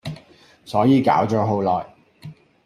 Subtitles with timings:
[0.65, 1.87] 所以搞咗好耐